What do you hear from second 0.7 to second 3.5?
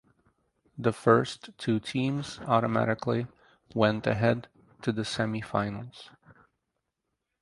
The first two teams automatically